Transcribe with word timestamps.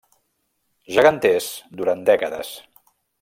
Geganters 0.95 1.49
durant 1.83 2.03
dècades. 2.09 2.51